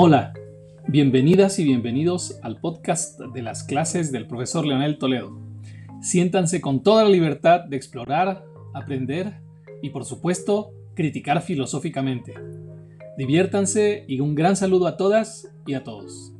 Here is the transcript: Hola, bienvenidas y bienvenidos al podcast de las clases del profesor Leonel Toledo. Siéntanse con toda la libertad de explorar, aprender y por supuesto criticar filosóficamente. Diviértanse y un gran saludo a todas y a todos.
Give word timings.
Hola, 0.00 0.32
bienvenidas 0.86 1.58
y 1.58 1.64
bienvenidos 1.64 2.38
al 2.44 2.60
podcast 2.60 3.18
de 3.18 3.42
las 3.42 3.64
clases 3.64 4.12
del 4.12 4.28
profesor 4.28 4.64
Leonel 4.64 4.96
Toledo. 4.96 5.36
Siéntanse 6.00 6.60
con 6.60 6.84
toda 6.84 7.02
la 7.02 7.10
libertad 7.10 7.64
de 7.64 7.76
explorar, 7.76 8.44
aprender 8.74 9.40
y 9.82 9.90
por 9.90 10.04
supuesto 10.04 10.70
criticar 10.94 11.42
filosóficamente. 11.42 12.32
Diviértanse 13.16 14.04
y 14.06 14.20
un 14.20 14.36
gran 14.36 14.54
saludo 14.54 14.86
a 14.86 14.96
todas 14.96 15.52
y 15.66 15.74
a 15.74 15.82
todos. 15.82 16.32